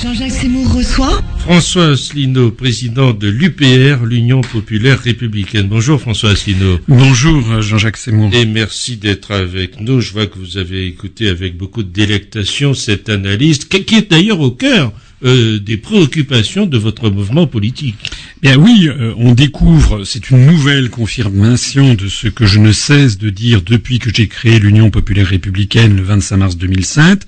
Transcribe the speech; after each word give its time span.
Jean-Jacques 0.00 0.30
Seymour 0.30 0.74
reçoit 0.74 1.20
François 1.38 1.88
Asselineau, 1.88 2.52
président 2.52 3.12
de 3.12 3.26
l'UPR, 3.26 4.04
l'Union 4.04 4.42
Populaire 4.42 5.00
Républicaine. 5.00 5.66
Bonjour 5.66 6.00
François 6.00 6.30
Asselineau. 6.30 6.78
Bonjour 6.86 7.60
Jean-Jacques 7.60 7.96
Seymour. 7.96 8.30
Et 8.32 8.46
merci 8.46 8.96
d'être 8.96 9.32
avec 9.32 9.80
nous. 9.80 10.00
Je 10.00 10.12
vois 10.12 10.26
que 10.26 10.38
vous 10.38 10.56
avez 10.56 10.86
écouté 10.86 11.28
avec 11.28 11.56
beaucoup 11.56 11.82
de 11.82 11.88
délectation 11.88 12.74
cette 12.74 13.08
analyse, 13.08 13.64
qui 13.64 13.96
est 13.96 14.10
d'ailleurs 14.10 14.40
au 14.40 14.52
cœur 14.52 14.92
euh, 15.24 15.58
des 15.58 15.76
préoccupations 15.76 16.66
de 16.66 16.78
votre 16.78 17.10
mouvement 17.10 17.46
politique. 17.46 17.96
Bien 18.40 18.56
oui, 18.56 18.88
euh, 18.88 19.12
on 19.16 19.32
découvre, 19.32 20.04
c'est 20.04 20.30
une 20.30 20.46
nouvelle 20.46 20.90
confirmation 20.90 21.94
de 21.94 22.06
ce 22.06 22.28
que 22.28 22.46
je 22.46 22.60
ne 22.60 22.70
cesse 22.70 23.18
de 23.18 23.28
dire 23.28 23.62
depuis 23.62 23.98
que 23.98 24.14
j'ai 24.14 24.28
créé 24.28 24.60
l'Union 24.60 24.90
populaire 24.90 25.26
républicaine 25.26 25.96
le 25.96 26.02
25 26.02 26.36
mars 26.36 26.56
2007, 26.56 27.26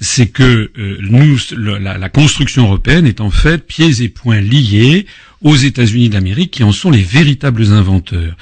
c'est 0.00 0.28
que 0.28 0.70
euh, 0.78 0.98
nous, 1.00 1.36
la, 1.56 1.98
la, 1.98 2.08
construction 2.08 2.66
européenne 2.66 3.06
est 3.06 3.20
en 3.20 3.30
fait 3.30 3.66
pieds 3.66 4.02
et 4.02 4.08
poings 4.08 4.40
liés 4.40 5.06
aux 5.44 5.56
États-Unis 5.56 6.08
d'Amérique 6.08 6.50
qui 6.50 6.64
en 6.64 6.72
sont 6.72 6.90
les 6.90 7.02
véritables 7.02 7.70
inventeurs. 7.72 8.34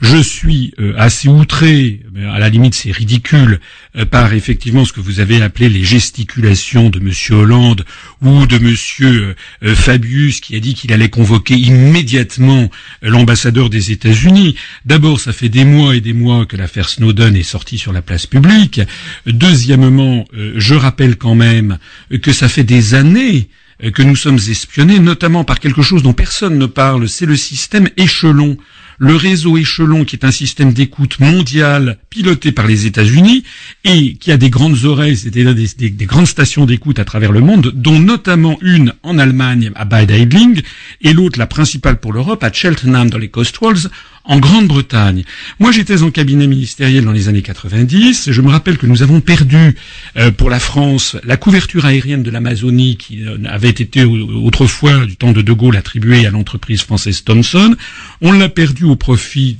Je 0.00 0.16
suis 0.16 0.72
euh, 0.78 0.94
assez 0.96 1.28
outré, 1.28 2.00
à 2.32 2.38
la 2.38 2.48
limite 2.48 2.74
c'est 2.74 2.92
ridicule, 2.92 3.60
euh, 3.96 4.06
par 4.06 4.32
effectivement 4.32 4.84
ce 4.84 4.92
que 4.92 5.00
vous 5.00 5.18
avez 5.18 5.42
appelé 5.42 5.68
les 5.68 5.82
gesticulations 5.82 6.90
de 6.90 7.00
Monsieur 7.00 7.34
Hollande 7.34 7.84
ou 8.22 8.46
de 8.46 8.58
Monsieur 8.58 9.34
euh, 9.64 9.74
Fabius 9.74 10.40
qui 10.40 10.54
a 10.54 10.60
dit 10.60 10.74
qu'il 10.74 10.92
allait 10.92 11.10
convoquer 11.10 11.56
immédiatement 11.56 12.70
l'ambassadeur 13.02 13.68
des 13.68 13.90
États-Unis. 13.90 14.54
D'abord, 14.84 15.18
ça 15.18 15.32
fait 15.32 15.48
des 15.48 15.64
mois 15.64 15.96
et 15.96 16.00
des 16.00 16.12
mois 16.12 16.46
que 16.46 16.56
l'affaire 16.56 16.88
Snowden 16.88 17.34
est 17.34 17.42
sortie 17.42 17.78
sur 17.78 17.92
la 17.92 18.00
place 18.00 18.26
publique. 18.26 18.80
Deuxièmement, 19.26 20.24
je 20.32 20.74
rappelle 20.74 21.16
quand 21.16 21.34
même 21.34 21.78
que 22.22 22.32
ça 22.32 22.48
fait 22.48 22.62
des 22.62 22.94
années 22.94 23.14
euh, 23.24 23.63
que 23.92 24.02
nous 24.02 24.16
sommes 24.16 24.38
espionnés, 24.48 24.98
notamment 24.98 25.44
par 25.44 25.60
quelque 25.60 25.82
chose 25.82 26.02
dont 26.02 26.12
personne 26.12 26.58
ne 26.58 26.66
parle, 26.66 27.08
c'est 27.08 27.26
le 27.26 27.36
système 27.36 27.88
échelon. 27.96 28.56
Le 28.98 29.16
réseau 29.16 29.56
échelon, 29.56 30.04
qui 30.04 30.14
est 30.14 30.24
un 30.24 30.30
système 30.30 30.72
d'écoute 30.72 31.18
mondial 31.18 31.98
piloté 32.10 32.52
par 32.52 32.68
les 32.68 32.86
États-Unis 32.86 33.42
et 33.84 34.14
qui 34.14 34.30
a 34.30 34.36
des 34.36 34.50
grandes 34.50 34.84
oreilles, 34.84 35.16
c'est-à-dire 35.16 35.52
des, 35.54 36.06
grandes 36.06 36.28
stations 36.28 36.64
d'écoute 36.64 37.00
à 37.00 37.04
travers 37.04 37.32
le 37.32 37.40
monde, 37.40 37.72
dont 37.74 37.98
notamment 37.98 38.56
une 38.62 38.94
en 39.02 39.18
Allemagne 39.18 39.72
à 39.74 39.84
Bad 39.84 40.12
Aidling 40.12 40.62
et 41.00 41.12
l'autre, 41.12 41.40
la 41.40 41.48
principale 41.48 41.98
pour 41.98 42.12
l'Europe, 42.12 42.44
à 42.44 42.52
Cheltenham 42.52 43.10
dans 43.10 43.18
les 43.18 43.30
Cotswolds, 43.30 43.90
en 44.26 44.38
Grande-Bretagne. 44.38 45.24
Moi, 45.58 45.70
j'étais 45.70 46.02
en 46.02 46.10
cabinet 46.10 46.46
ministériel 46.46 47.04
dans 47.04 47.12
les 47.12 47.28
années 47.28 47.42
90. 47.42 48.30
Je 48.32 48.40
me 48.40 48.48
rappelle 48.48 48.78
que 48.78 48.86
nous 48.86 49.02
avons 49.02 49.20
perdu 49.20 49.76
euh, 50.16 50.30
pour 50.30 50.48
la 50.48 50.58
France 50.58 51.16
la 51.24 51.36
couverture 51.36 51.84
aérienne 51.84 52.22
de 52.22 52.30
l'Amazonie 52.30 52.96
qui 52.96 53.22
euh, 53.22 53.36
avait 53.46 53.68
été 53.68 54.04
autrefois, 54.04 55.04
du 55.04 55.16
temps 55.16 55.32
de 55.32 55.42
De 55.42 55.52
Gaulle, 55.52 55.76
attribuée 55.76 56.26
à 56.26 56.30
l'entreprise 56.30 56.82
française 56.82 57.22
Thomson. 57.22 57.76
On 58.22 58.32
l'a 58.32 58.48
perdu 58.48 58.84
au 58.84 58.96
profit 58.96 59.58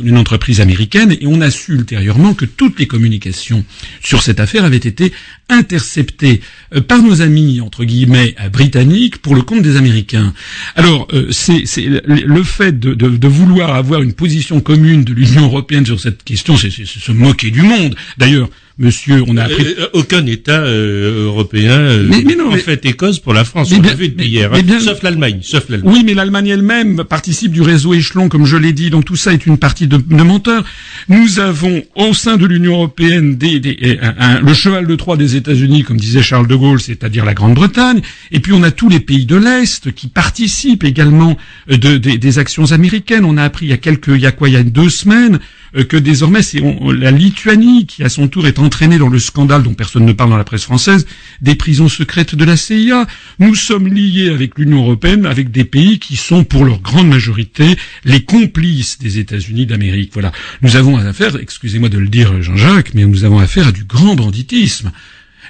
d'une 0.00 0.18
entreprise 0.18 0.60
américaine 0.60 1.16
et 1.18 1.26
on 1.26 1.40
a 1.40 1.50
su 1.50 1.72
ultérieurement 1.72 2.34
que 2.34 2.44
toutes 2.44 2.78
les 2.78 2.86
communications 2.86 3.64
sur 4.02 4.22
cette 4.22 4.40
affaire 4.40 4.64
avaient 4.64 4.76
été 4.76 5.12
interceptées 5.48 6.42
euh, 6.74 6.82
par 6.82 7.02
nos 7.02 7.22
amis, 7.22 7.62
entre 7.62 7.84
guillemets, 7.84 8.34
britanniques 8.52 9.18
pour 9.18 9.34
le 9.34 9.42
compte 9.42 9.62
des 9.62 9.76
Américains. 9.76 10.34
Alors, 10.76 11.08
c'est 11.30 11.64
le 12.04 12.42
fait 12.42 12.78
de, 12.78 12.94
de 12.94 13.28
vouloir 13.28 13.74
avoir 13.74 14.01
une 14.02 14.12
position 14.12 14.60
commune 14.60 15.04
de 15.04 15.12
l'Union 15.12 15.42
européenne 15.42 15.86
sur 15.86 16.00
cette 16.00 16.22
question, 16.24 16.56
c'est 16.56 16.70
se 16.70 17.12
moquer 17.12 17.50
du 17.50 17.62
monde. 17.62 17.96
D'ailleurs, 18.18 18.48
Monsieur, 18.78 19.22
on 19.26 19.36
a 19.36 19.44
appris... 19.44 19.66
Euh, 19.78 19.88
aucun 19.92 20.24
État 20.26 20.62
euh, 20.62 21.26
européen 21.26 21.72
euh, 21.72 22.06
mais, 22.08 22.22
mais 22.24 22.34
non, 22.36 22.52
en 22.52 22.56
fait 22.56 22.84
Écosse 22.86 23.18
pour 23.18 23.34
la 23.34 23.44
France. 23.44 23.70
on 23.72 23.82
l'a 23.82 23.94
vu 23.94 24.08
depuis 24.08 24.28
hier, 24.28 24.52
hein. 24.52 24.60
sauf 24.80 25.02
l'Allemagne. 25.02 25.40
Sauf 25.42 25.68
l'Allemagne. 25.68 25.92
Oui, 25.92 26.02
mais 26.04 26.14
l'Allemagne 26.14 26.48
elle-même 26.48 27.04
participe 27.04 27.52
du 27.52 27.60
réseau 27.60 27.92
échelon, 27.92 28.28
comme 28.28 28.46
je 28.46 28.56
l'ai 28.56 28.72
dit. 28.72 28.90
Donc 28.90 29.04
tout 29.04 29.16
ça 29.16 29.32
est 29.32 29.46
une 29.46 29.58
partie 29.58 29.86
de, 29.86 29.98
de 29.98 30.22
menteurs. 30.22 30.64
Nous 31.08 31.38
avons 31.38 31.82
au 31.96 32.14
sein 32.14 32.36
de 32.36 32.46
l'Union 32.46 32.74
européenne 32.74 33.36
des, 33.36 33.60
des, 33.60 33.98
un, 34.00 34.40
le 34.40 34.54
cheval 34.54 34.86
de 34.86 34.94
Troie 34.96 35.16
des 35.16 35.36
États-Unis, 35.36 35.82
comme 35.82 35.98
disait 35.98 36.22
Charles 36.22 36.48
de 36.48 36.54
Gaulle, 36.54 36.80
c'est-à-dire 36.80 37.24
la 37.24 37.34
Grande-Bretagne. 37.34 38.00
Et 38.30 38.40
puis 38.40 38.52
on 38.52 38.62
a 38.62 38.70
tous 38.70 38.88
les 38.88 39.00
pays 39.00 39.26
de 39.26 39.36
l'Est 39.36 39.92
qui 39.92 40.08
participent 40.08 40.84
également 40.84 41.36
de, 41.68 41.98
des 41.98 42.38
actions 42.38 42.72
américaines. 42.72 43.24
On 43.24 43.36
a 43.36 43.44
appris 43.44 43.66
il 43.66 43.70
y 43.70 43.74
a 43.74 43.78
quelques, 43.78 44.08
il 44.08 44.20
y 44.20 44.26
a 44.26 44.32
quoi, 44.32 44.48
il 44.48 44.52
y 44.52 44.56
a 44.56 44.62
deux 44.62 44.88
semaines 44.88 45.38
euh, 45.76 45.84
que 45.84 45.96
désormais 45.96 46.42
c'est 46.42 46.60
la 46.60 47.10
Lituanie 47.10 47.86
qui 47.86 48.02
à 48.02 48.08
son 48.08 48.28
tour 48.28 48.46
est 48.46 48.58
entraînée 48.62 48.98
dans 48.98 49.08
le 49.08 49.18
scandale 49.18 49.62
dont 49.62 49.74
personne 49.74 50.06
ne 50.06 50.12
parle 50.12 50.30
dans 50.30 50.36
la 50.36 50.44
presse 50.44 50.64
française 50.64 51.06
des 51.40 51.54
prisons 51.54 51.88
secrètes 51.88 52.34
de 52.34 52.44
la 52.44 52.56
CIA. 52.56 53.06
Nous 53.38 53.54
sommes 53.54 53.88
liés 53.88 54.30
avec 54.30 54.58
l'Union 54.58 54.82
européenne, 54.82 55.26
avec 55.26 55.50
des 55.50 55.64
pays 55.64 55.98
qui 55.98 56.16
sont 56.16 56.44
pour 56.44 56.64
leur 56.64 56.80
grande 56.80 57.08
majorité 57.08 57.76
les 58.04 58.24
complices 58.24 58.98
des 58.98 59.18
États-Unis 59.18 59.66
d'Amérique. 59.66 60.10
Voilà, 60.12 60.32
nous 60.62 60.76
avons 60.76 60.96
affaire, 60.96 61.36
excusez-moi 61.36 61.88
de 61.88 61.98
le 61.98 62.08
dire 62.08 62.42
Jean-Jacques, 62.42 62.94
mais 62.94 63.04
nous 63.04 63.24
avons 63.24 63.38
affaire 63.38 63.68
à 63.68 63.72
du 63.72 63.84
grand 63.84 64.14
banditisme. 64.14 64.92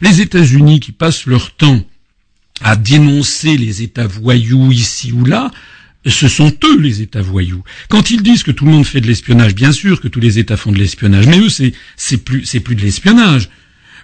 Les 0.01 0.21
États-Unis 0.21 0.81
qui 0.81 0.93
passent 0.93 1.27
leur 1.27 1.53
temps 1.53 1.85
à 2.61 2.77
dénoncer 2.77 3.57
les 3.57 3.83
États 3.83 4.07
voyous 4.07 4.73
ici 4.73 5.13
ou 5.13 5.25
là, 5.25 5.51
ce 6.11 6.29
sont 6.29 6.53
eux 6.65 6.81
les 6.81 7.03
États 7.03 7.23
voyous. 7.23 7.63
Quand 7.89 8.11
ils 8.11 8.23
disent 8.23 8.43
que 8.43 8.51
tout 8.51 8.65
le 8.65 8.73
monde 8.73 8.87
fait 8.87 9.01
de 9.01 9.07
l'espionnage, 9.07 9.55
bien 9.55 9.73
sûr 9.73 10.01
que 10.01 10.09
tous 10.09 10.21
les 10.21 10.39
États 10.39 10.57
font 10.57 10.73
de 10.73 10.79
l'espionnage, 10.79 11.27
mais 11.27 11.39
eux 11.39 11.49
c'est 11.49 12.17
plus 12.19 12.45
c'est 12.45 12.61
plus 12.61 12.75
de 12.75 12.83
l'espionnage. 12.83 13.49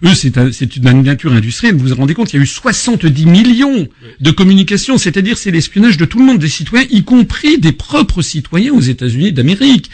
Eux, 0.05 0.15
c'est 0.15 0.77
une 0.77 1.03
nature 1.03 1.33
industrielle. 1.33 1.75
Vous 1.75 1.89
vous 1.89 1.95
rendez 1.95 2.15
compte, 2.15 2.33
il 2.33 2.37
y 2.37 2.39
a 2.39 2.43
eu 2.43 2.47
70 2.47 3.27
millions 3.27 3.89
de 4.21 4.31
communications, 4.31 4.97
c'est-à-dire 4.97 5.37
c'est 5.37 5.51
l'espionnage 5.51 5.97
de 5.97 6.05
tout 6.05 6.21
le 6.21 6.25
monde, 6.25 6.39
des 6.39 6.49
citoyens, 6.49 6.87
y 6.91 7.03
compris 7.03 7.59
des 7.59 7.73
propres 7.73 8.23
citoyens 8.23 8.73
aux 8.73 8.81
États-Unis 8.81 9.33
d'Amérique. 9.33 9.91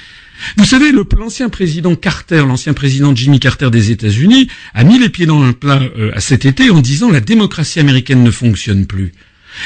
Vous 0.56 0.64
savez, 0.64 0.93
l'ancien 0.93 1.48
président 1.48 1.94
Carter, 1.94 2.44
l'ancien 2.47 2.75
président 2.75 3.14
Jimmy 3.14 3.41
Carter 3.41 3.70
des 3.70 3.93
États-Unis, 3.93 4.48
a 4.75 4.84
mis 4.84 4.98
les 4.98 5.09
pieds 5.09 5.26
dans 5.26 5.43
un 5.43 5.53
plat 5.53 5.81
euh, 5.97 6.10
à 6.14 6.20
cet 6.20 6.44
été 6.44 6.70
en 6.70 6.81
disant 6.81 7.10
la 7.10 7.20
démocratie 7.20 7.81
américaine 7.81 8.22
ne 8.22 8.31
fonctionne 8.31 8.87
plus. 8.87 9.12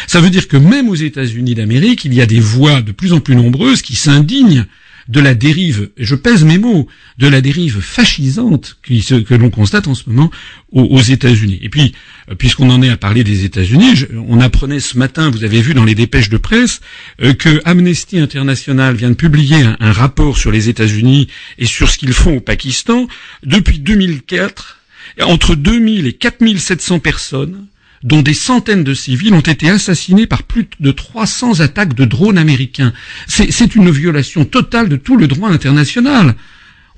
Ça 0.06 0.20
veut 0.20 0.30
dire 0.30 0.48
que 0.48 0.56
même 0.56 0.88
aux 0.88 0.94
États-Unis 0.94 1.54
d'Amérique, 1.54 2.04
il 2.04 2.14
y 2.14 2.20
a 2.20 2.26
des 2.26 2.40
voix 2.40 2.82
de 2.82 2.92
plus 2.92 3.12
en 3.12 3.20
plus 3.20 3.36
nombreuses 3.36 3.82
qui 3.82 3.96
s'indignent 3.96 4.66
de 5.08 5.20
la 5.20 5.34
dérive, 5.34 5.88
je 5.96 6.14
pèse 6.14 6.44
mes 6.44 6.58
mots, 6.58 6.86
de 7.16 7.26
la 7.26 7.40
dérive 7.40 7.80
fascisante 7.80 8.76
que 8.82 9.34
l'on 9.34 9.48
constate 9.48 9.88
en 9.88 9.94
ce 9.94 10.08
moment 10.08 10.30
aux, 10.70 11.00
États-Unis. 11.00 11.58
Et 11.62 11.70
puis, 11.70 11.94
euh, 12.30 12.34
puisqu'on 12.34 12.68
en 12.68 12.82
est 12.82 12.90
à 12.90 12.98
parler 12.98 13.24
des 13.24 13.44
États-Unis, 13.44 14.04
on 14.28 14.38
apprenait 14.40 14.80
ce 14.80 14.98
matin, 14.98 15.30
vous 15.30 15.44
avez 15.44 15.62
vu 15.62 15.72
dans 15.72 15.84
les 15.84 15.94
dépêches 15.94 16.28
de 16.28 16.36
presse, 16.36 16.80
euh, 17.22 17.32
que 17.32 17.62
Amnesty 17.64 18.18
International 18.18 18.94
vient 18.94 19.08
de 19.08 19.14
publier 19.14 19.62
un, 19.62 19.76
un 19.80 19.92
rapport 19.92 20.36
sur 20.36 20.50
les 20.50 20.68
États-Unis 20.68 21.28
et 21.56 21.64
sur 21.64 21.88
ce 21.88 21.96
qu'ils 21.96 22.12
font 22.12 22.36
au 22.36 22.40
Pakistan. 22.40 23.08
Depuis 23.44 23.78
2004, 23.78 24.78
entre 25.22 25.54
2000 25.54 26.06
et 26.06 26.12
4700 26.12 26.98
personnes 26.98 27.66
dont 28.02 28.22
des 28.22 28.34
centaines 28.34 28.84
de 28.84 28.94
civils 28.94 29.34
ont 29.34 29.40
été 29.40 29.68
assassinés 29.68 30.26
par 30.26 30.42
plus 30.42 30.68
de 30.80 30.90
300 30.90 31.60
attaques 31.60 31.94
de 31.94 32.04
drones 32.04 32.38
américains. 32.38 32.92
C'est 33.26 33.74
une 33.74 33.90
violation 33.90 34.44
totale 34.44 34.88
de 34.88 34.96
tout 34.96 35.16
le 35.16 35.26
droit 35.26 35.50
international. 35.50 36.34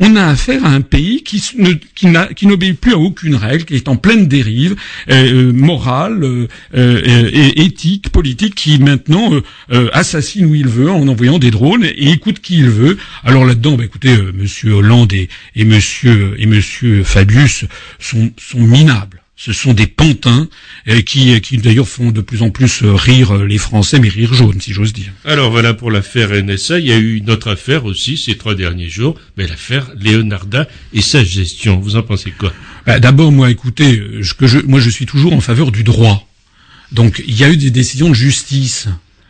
On 0.03 0.17
a 0.17 0.25
affaire 0.29 0.65
à 0.65 0.71
un 0.71 0.81
pays 0.81 1.23
qui, 1.23 1.43
n'obéit 2.47 2.81
plus 2.81 2.95
à 2.95 2.99
aucune 2.99 3.37
règle, 3.37 3.67
qui 3.67 3.75
est 3.75 3.87
en 3.87 3.97
pleine 3.97 4.27
dérive 4.27 4.75
euh, 5.11 5.53
morale, 5.53 6.25
euh, 6.25 6.49
euh, 6.75 7.31
et 7.31 7.65
éthique, 7.65 8.09
politique, 8.09 8.55
qui 8.55 8.79
maintenant 8.79 9.31
assassine 9.93 10.47
où 10.47 10.55
il 10.55 10.69
veut 10.69 10.91
en 10.91 11.07
envoyant 11.07 11.39
des 11.39 11.51
drones 11.51 11.85
et 11.85 12.13
écoute 12.13 12.41
qui 12.41 12.57
il 12.57 12.71
veut. 12.71 12.97
Alors 13.25 13.45
là-dedans, 13.45 13.77
bah, 13.77 13.85
écoutez, 13.85 14.17
Monsieur 14.35 14.73
Hollande 14.73 15.13
et, 15.13 15.29
et 15.55 15.67
Monsieur 15.67 16.35
et 16.39 16.47
Monsieur 16.47 17.05
Fabius 17.05 17.67
sont 17.99 18.33
minables 18.55 19.21
ce 19.41 19.55
sont 19.55 19.73
des 19.73 19.87
pantins 19.87 20.51
euh, 20.87 21.01
qui, 21.01 21.41
qui 21.41 21.57
d'ailleurs 21.57 21.89
font 21.89 22.11
de 22.11 22.21
plus 22.21 22.43
en 22.43 22.51
plus 22.51 22.83
euh, 22.83 22.93
rire 22.93 23.37
euh, 23.37 23.47
les 23.47 23.57
Français, 23.57 23.99
mais 23.99 24.11
rire 24.11 24.35
jaune, 24.35 24.61
si 24.61 24.75
j'ose 24.75 24.93
dire. 24.93 25.13
Alors 25.25 25.51
voilà 25.51 25.73
pour 25.73 25.91
l'affaire 25.91 26.31
NSA. 26.31 26.79
Il 26.79 26.87
y 26.87 26.93
a 26.93 26.99
eu 26.99 27.17
une 27.17 27.31
autre 27.31 27.49
affaire 27.49 27.87
aussi 27.87 28.19
ces 28.19 28.37
trois 28.37 28.55
derniers 28.55 28.91
jours, 28.91 29.19
mais 29.39 29.47
l'affaire 29.47 29.93
Leonarda 29.99 30.69
et 30.93 31.01
sa 31.01 31.25
gestion. 31.25 31.81
Vous 31.81 31.97
en 31.97 32.03
pensez 32.03 32.33
quoi? 32.33 32.53
Bah, 32.85 33.01
D'abord, 33.01 33.33
moi, 33.33 33.51
écoutez, 33.51 34.03
je, 34.21 34.35
que 34.35 34.47
je, 34.47 34.59
moi, 34.59 34.79
je 34.79 34.91
suis 34.91 35.07
toujours 35.07 35.33
en 35.33 35.41
faveur 35.41 35.73
du 35.73 35.85
droit. 35.85 36.29
Donc, 36.93 37.23
il 37.27 37.35
y 37.35 37.43
a 37.43 37.49
eu 37.49 37.57
des 37.57 37.71
décisions 37.71 38.11
de 38.11 38.15
justice. 38.15 38.89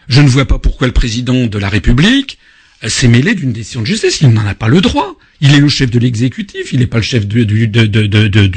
Je 0.08 0.22
ne 0.22 0.28
vois 0.28 0.44
pas 0.44 0.58
pourquoi 0.58 0.88
le 0.88 0.92
président 0.92 1.46
de 1.46 1.58
la 1.58 1.68
République 1.68 2.36
s'est 2.88 3.08
mêlé 3.08 3.34
d'une 3.34 3.52
décision 3.52 3.82
de 3.82 3.86
justice. 3.86 4.20
Il 4.20 4.28
n'en 4.28 4.46
a 4.46 4.54
pas 4.54 4.68
le 4.68 4.80
droit. 4.80 5.16
Il 5.42 5.54
est 5.54 5.60
le 5.60 5.68
chef 5.68 5.90
de 5.90 5.98
l'exécutif, 5.98 6.74
il 6.74 6.80
n'est 6.80 6.86
pas 6.86 6.98
le 6.98 7.02
chef 7.02 7.26
du, 7.26 7.46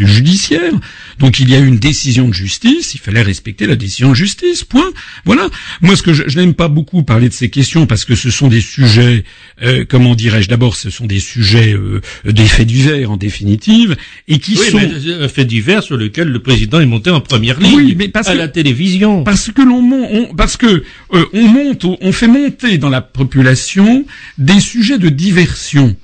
judiciaire. 0.06 0.74
Donc 1.18 1.40
il 1.40 1.50
y 1.50 1.56
a 1.56 1.60
eu 1.60 1.66
une 1.66 1.78
décision 1.78 2.28
de 2.28 2.34
justice, 2.34 2.94
il 2.94 3.00
fallait 3.00 3.22
respecter 3.22 3.66
la 3.68 3.78
décision 3.78 4.10
de 4.10 4.16
justice. 4.16 4.66
Point. 4.66 4.92
Voilà. 5.24 5.50
Moi, 5.82 5.96
ce 5.96 6.04
que 6.04 6.12
je, 6.12 6.38
n'aime 6.38 6.54
pas 6.54 6.68
beaucoup 6.68 7.04
parler 7.04 7.30
de 7.30 7.34
ces 7.34 7.50
questions 7.50 7.86
parce 7.86 8.04
que 8.04 8.16
ce 8.16 8.30
sont 8.30 8.50
des 8.50 8.60
sujets, 8.60 9.24
euh, 9.62 9.86
comment 9.88 10.16
dirais-je 10.16 10.50
D'abord, 10.50 10.76
ce 10.76 10.90
sont 10.90 11.06
des 11.06 11.20
sujets 11.20 11.74
euh, 11.74 12.02
des 12.26 12.46
faits 12.46 12.68
divers 12.68 13.12
en 13.12 13.18
définitive 13.18 13.96
et 14.28 14.40
qui 14.40 14.58
oui, 14.58 14.70
sont 14.72 14.78
mais 14.78 15.24
un 15.24 15.28
fait 15.28 15.46
divers 15.46 15.84
sur 15.84 15.98
lequel 15.98 16.30
le 16.30 16.40
président 16.40 16.80
est 16.80 16.86
monté 16.86 17.10
en 17.10 17.22
première 17.22 17.60
ligne 17.60 17.76
oui, 17.76 17.96
mais 17.98 18.08
parce 18.08 18.28
à 18.28 18.36
la 18.36 18.48
télévision. 18.48 19.24
Parce 19.24 19.52
que 19.52 19.62
l'on, 19.62 20.34
parce 20.36 20.58
que 20.58 20.84
euh, 21.14 21.26
on 21.34 21.48
monte, 21.48 21.86
on 21.86 22.12
fait 22.12 22.28
monter 22.28 22.78
dans 22.78 22.90
la 22.90 23.02
population 23.02 24.06
des 24.38 24.60
sujets 24.60 24.98
de 24.98 25.10
diversion. 25.10 25.96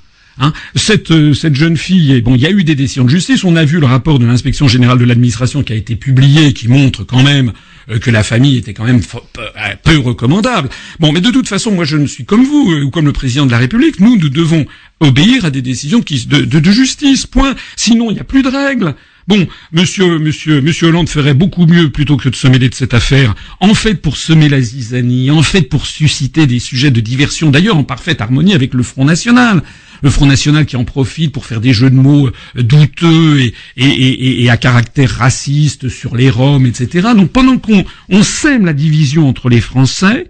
Hein. 0.42 0.54
cette, 0.76 1.12
euh, 1.12 1.34
cette 1.34 1.56
jeune 1.56 1.76
fille, 1.76 2.22
bon, 2.22 2.36
il 2.36 2.42
y 2.42 2.46
a 2.46 2.50
eu 2.50 2.64
des 2.64 2.76
décisions 2.76 3.04
de 3.04 3.10
justice. 3.10 3.44
On 3.44 3.58
a 3.58 3.66
vu 3.66 3.80
le 3.80 3.86
rapport 3.86 4.20
de 4.20 4.26
l'inspection 4.26 4.70
générale 4.70 4.98
de 4.98 5.04
l'administration 5.04 5.64
qui 5.64 5.74
a 5.74 5.76
été 5.76 5.98
publié, 5.98 6.54
qui 6.54 6.70
montre 6.70 7.04
quand 7.04 7.24
même 7.24 7.50
euh, 7.50 7.52
que 7.98 8.12
la 8.12 8.24
famille 8.24 8.58
était 8.58 8.74
quand 8.74 8.86
même 8.86 9.02
euh, 9.38 9.76
peu 9.84 9.98
recommandable. 9.98 10.70
Bon, 11.00 11.12
mais 11.12 11.22
de 11.22 11.32
toute 11.32 11.48
façon, 11.48 11.72
moi, 11.72 11.86
je 11.86 11.98
ne 11.98 12.06
suis 12.06 12.26
comme 12.26 12.44
vous 12.44 12.72
ou 12.86 12.90
comme 12.92 13.06
le 13.06 13.14
président 13.14 13.46
de 13.46 13.52
la 13.52 13.58
République. 13.58 14.00
Nous, 14.00 14.18
nous 14.18 14.30
devons 14.30 14.66
obéir 15.00 15.46
à 15.46 15.50
des 15.50 15.62
décisions 15.62 16.02
qui, 16.02 16.26
de, 16.28 16.42
de, 16.42 16.60
de 16.60 16.72
justice. 16.72 17.26
Point. 17.26 17.56
Sinon, 17.76 18.12
il 18.12 18.16
n'y 18.16 18.20
a 18.20 18.26
plus 18.26 18.44
de 18.44 18.50
règles. 18.50 18.96
Bon, 19.28 19.48
monsieur, 19.72 20.18
monsieur, 20.18 20.60
monsieur 20.60 20.88
Hollande 20.88 21.08
ferait 21.08 21.36
beaucoup 21.36 21.68
mieux 21.68 21.92
plutôt 21.92 22.18
que 22.18 22.30
de 22.30 22.36
se 22.36 22.48
mêler 22.48 22.68
de 22.68 22.74
cette 22.74 22.96
affaire. 22.96 23.36
En 23.60 23.76
fait, 23.76 23.94
pour 23.94 24.18
semer 24.18 24.50
la 24.50 24.60
zizanie, 24.60 25.30
en 25.30 25.44
fait, 25.44 25.62
pour 25.62 25.86
susciter 25.86 26.48
des 26.48 26.58
sujets 26.58 26.90
de 26.90 27.00
diversion, 27.00 27.52
d'ailleurs 27.52 27.78
en 27.78 27.84
parfaite 27.84 28.22
harmonie 28.22 28.56
avec 28.56 28.74
le 28.74 28.82
Front 28.82 29.06
National 29.06 29.62
le 30.02 30.10
Front 30.10 30.26
National 30.26 30.66
qui 30.66 30.76
en 30.76 30.84
profite 30.84 31.32
pour 31.32 31.46
faire 31.46 31.62
des 31.62 31.74
jeux 31.74 31.90
de 31.90 31.96
mots 31.96 32.28
euh, 32.28 32.64
douteux 32.64 33.52
et, 33.78 34.50
à 34.50 34.58
caractère 34.58 35.10
raciste 35.10 35.90
sur 35.90 36.16
les 36.16 36.30
Roms, 36.30 36.66
etc. 36.66 37.10
Donc 37.16 37.32
pendant 37.32 37.58
qu'on 37.58 37.84
on 38.10 38.24
sème 38.24 38.66
la 38.66 38.74
division 38.74 39.28
entre 39.28 39.50
les 39.50 39.62
Français, 39.62 40.28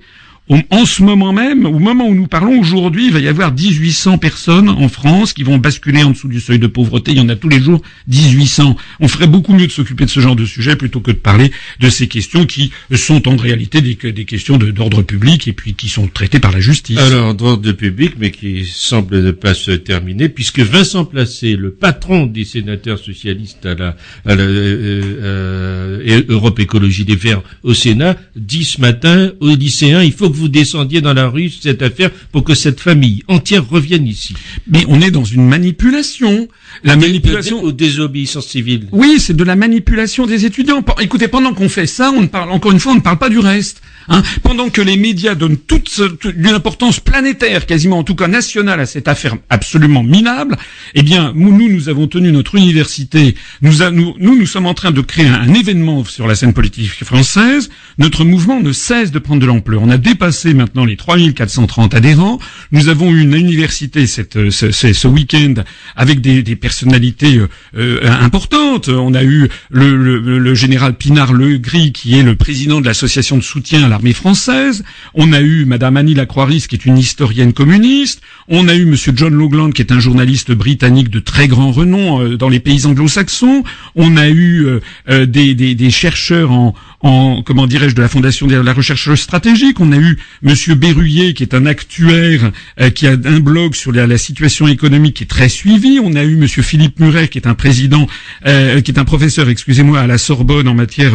en 0.49 0.85
ce 0.85 1.03
moment 1.03 1.31
même, 1.31 1.65
au 1.65 1.77
moment 1.77 2.07
où 2.07 2.15
nous 2.15 2.27
parlons 2.27 2.59
aujourd'hui, 2.59 3.07
il 3.07 3.13
va 3.13 3.19
y 3.19 3.27
avoir 3.27 3.53
1800 3.53 4.17
personnes 4.17 4.69
en 4.69 4.89
France 4.89 5.33
qui 5.33 5.43
vont 5.43 5.59
basculer 5.59 6.03
en 6.03 6.11
dessous 6.11 6.27
du 6.27 6.39
seuil 6.39 6.57
de 6.57 6.65
pauvreté. 6.65 7.11
Il 7.11 7.17
y 7.17 7.21
en 7.21 7.29
a 7.29 7.35
tous 7.35 7.49
les 7.49 7.61
jours 7.61 7.81
1800. 8.07 8.75
On 8.99 9.07
ferait 9.07 9.27
beaucoup 9.27 9.53
mieux 9.53 9.67
de 9.67 9.71
s'occuper 9.71 10.05
de 10.05 10.09
ce 10.09 10.19
genre 10.19 10.35
de 10.35 10.45
sujet 10.45 10.75
plutôt 10.75 11.01
que 11.01 11.11
de 11.11 11.17
parler 11.17 11.51
de 11.79 11.89
ces 11.89 12.07
questions 12.07 12.47
qui 12.47 12.71
sont 12.95 13.27
en 13.27 13.35
réalité 13.35 13.81
des, 13.81 13.95
des 14.11 14.25
questions 14.25 14.57
d'ordre 14.57 15.03
public 15.03 15.47
et 15.47 15.53
puis 15.53 15.75
qui 15.75 15.87
sont 15.87 16.07
traitées 16.07 16.39
par 16.39 16.51
la 16.51 16.59
justice. 16.59 16.97
Alors, 16.97 17.35
d'ordre 17.35 17.71
public, 17.71 18.13
mais 18.17 18.31
qui 18.31 18.65
semble 18.65 19.21
ne 19.21 19.31
pas 19.31 19.53
se 19.53 19.71
terminer, 19.71 20.29
puisque 20.29 20.59
Vincent 20.59 21.05
Placé, 21.05 21.55
le 21.55 21.71
patron 21.71 22.25
des 22.25 22.45
sénateurs 22.45 22.97
socialistes 22.97 23.65
à 23.65 23.75
la, 23.75 23.95
à 24.25 24.35
la 24.35 24.43
euh, 24.43 25.19
euh, 25.21 26.23
Europe 26.27 26.59
Écologie 26.59 27.05
des 27.05 27.15
Verts 27.15 27.43
au 27.63 27.73
Sénat, 27.73 28.17
dit 28.35 28.65
ce 28.65 28.81
matin 28.81 29.31
aux 29.39 29.55
lycéens, 29.55 30.01
il 30.01 30.11
faut 30.11 30.29
que 30.29 30.38
vous 30.39 30.49
descendiez 30.49 31.01
dans 31.01 31.13
la 31.13 31.27
rue 31.27 31.49
cette 31.49 31.81
affaire 31.81 32.11
pour 32.31 32.43
que 32.43 32.55
cette 32.55 32.79
famille 32.79 33.23
entière 33.27 33.67
revienne 33.67 34.07
ici. 34.07 34.33
Mais 34.67 34.85
on 34.87 35.01
est 35.01 35.11
dans 35.11 35.23
une 35.23 35.47
manipulation. 35.47 36.47
La 36.83 36.95
manipulation 36.95 37.63
ou 37.63 37.71
désobéissance 37.71 38.47
civile? 38.47 38.87
Oui, 38.91 39.17
c'est 39.19 39.35
de 39.35 39.43
la 39.43 39.55
manipulation 39.55 40.25
des 40.25 40.45
étudiants. 40.45 40.83
Écoutez, 40.99 41.27
pendant 41.27 41.53
qu'on 41.53 41.69
fait 41.69 41.87
ça, 41.87 42.11
on 42.15 42.21
ne 42.21 42.27
parle 42.27 42.51
encore 42.51 42.71
une 42.71 42.79
fois, 42.79 42.93
on 42.93 42.95
ne 42.95 43.01
parle 43.01 43.17
pas 43.17 43.29
du 43.29 43.39
reste. 43.39 43.81
Hein. 44.07 44.23
Pendant 44.43 44.69
que 44.69 44.81
les 44.81 44.97
médias 44.97 45.35
donnent 45.35 45.57
toute, 45.57 46.01
une 46.35 46.47
importance 46.47 46.99
planétaire, 46.99 47.65
quasiment 47.65 47.99
en 47.99 48.03
tout 48.03 48.15
cas 48.15 48.27
nationale, 48.27 48.79
à 48.79 48.85
cette 48.85 49.07
affaire 49.07 49.35
absolument 49.49 50.03
minable, 50.03 50.57
eh 50.95 51.03
bien, 51.03 51.33
nous, 51.35 51.69
nous 51.69 51.89
avons 51.89 52.07
tenu 52.07 52.31
notre 52.31 52.55
université. 52.55 53.35
Nous, 53.61 53.83
nous, 53.91 54.15
nous, 54.17 54.45
sommes 54.45 54.65
en 54.65 54.73
train 54.73 54.91
de 54.91 55.01
créer 55.01 55.27
un, 55.27 55.53
événement 55.53 56.03
sur 56.05 56.27
la 56.27 56.35
scène 56.35 56.53
politique 56.53 57.03
française. 57.03 57.69
Notre 57.97 58.23
mouvement 58.23 58.59
ne 58.61 58.71
cesse 58.71 59.11
de 59.11 59.19
prendre 59.19 59.41
de 59.41 59.45
l'ampleur. 59.45 59.81
On 59.83 59.89
a 59.89 59.97
dépassé 59.97 60.28
maintenant 60.53 60.85
les 60.85 60.97
3430 60.97 61.93
adhérents. 61.93 62.39
Nous 62.71 62.89
avons 62.89 63.11
eu 63.11 63.21
une 63.21 63.33
université 63.33 64.05
cette, 64.07 64.49
ce, 64.49 64.71
ce 64.71 65.07
week-end 65.07 65.53
avec 65.95 66.19
des, 66.19 66.43
des 66.43 66.55
personnalités 66.55 67.37
euh, 67.37 67.47
euh, 67.77 67.99
importantes. 68.21 68.89
On 68.89 69.13
a 69.13 69.23
eu 69.23 69.47
le, 69.69 69.95
le, 69.95 70.39
le 70.39 70.55
général 70.55 70.95
Pinard 70.95 71.33
Legris, 71.33 71.93
qui 71.93 72.17
est 72.17 72.23
le 72.23 72.35
président 72.35 72.81
de 72.81 72.85
l'association 72.85 73.37
de 73.37 73.43
soutien 73.43 73.83
à 73.85 73.87
la 73.87 73.99
française. 74.13 74.83
On 75.13 75.33
a 75.33 75.41
eu 75.41 75.65
Madame 75.65 75.97
Annie 75.97 76.13
Lacroix-Ris, 76.13 76.65
qui 76.67 76.75
est 76.75 76.85
une 76.85 76.97
historienne 76.97 77.53
communiste. 77.53 78.21
On 78.47 78.67
a 78.67 78.75
eu 78.75 78.85
Monsieur 78.85 79.13
John 79.15 79.33
Logland, 79.33 79.71
qui 79.71 79.81
est 79.81 79.91
un 79.91 79.99
journaliste 79.99 80.51
britannique 80.51 81.09
de 81.09 81.19
très 81.19 81.47
grand 81.47 81.71
renom 81.71 82.21
euh, 82.21 82.37
dans 82.37 82.49
les 82.49 82.59
pays 82.59 82.85
anglo-saxons. 82.85 83.63
On 83.95 84.17
a 84.17 84.27
eu 84.29 84.65
euh, 84.65 84.79
euh, 85.09 85.25
des, 85.25 85.53
des, 85.55 85.89
chercheurs 85.89 86.51
en, 86.51 86.73
en 87.01 87.41
comment 87.43 87.67
dirais-je 87.67 87.95
de 87.95 88.01
la 88.01 88.07
Fondation 88.07 88.47
de 88.47 88.55
la 88.55 88.73
recherche 88.73 89.13
stratégique. 89.15 89.79
On 89.79 89.91
a 89.91 89.97
eu 89.97 90.17
Monsieur 90.41 90.75
Berruyer, 90.75 91.33
qui 91.33 91.43
est 91.43 91.53
un 91.53 91.65
actuaire, 91.65 92.51
qui 92.93 93.07
a 93.07 93.11
un 93.11 93.39
blog 93.39 93.75
sur 93.75 93.91
la, 93.91 94.17
situation 94.17 94.67
économique 94.67 95.17
qui 95.17 95.23
est 95.23 95.27
très 95.27 95.49
suivi. 95.49 95.99
On 96.03 96.15
a 96.15 96.23
eu 96.23 96.35
Monsieur 96.35 96.61
Philippe 96.61 96.99
Muret, 96.99 97.29
qui 97.29 97.37
est 97.37 97.47
un 97.47 97.53
président, 97.53 98.07
qui 98.43 98.91
est 98.91 98.99
un 98.99 99.05
professeur, 99.05 99.49
excusez-moi, 99.49 99.99
à 99.99 100.07
la 100.07 100.17
Sorbonne 100.17 100.67
en 100.67 100.75
matière 100.75 101.13